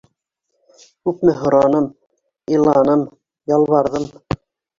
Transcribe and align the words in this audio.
Күпме 1.09 1.35
һораным, 1.41 1.85
иланым, 2.57 3.05
ялбарҙым. 3.53 4.11